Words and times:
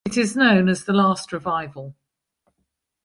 It 0.03 0.17
is 0.17 0.35
known 0.35 0.67
as 0.67 0.83
the 0.83 0.93
Last 0.93 1.31
Revival. 1.31 1.95